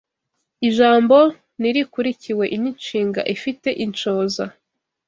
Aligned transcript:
Ijambo 0.67 1.17
ni 1.59 1.69
rikurikiwe 1.75 2.45
n’inshinga 2.61 3.21
ifite 3.35 3.69
inshoza 3.83 4.43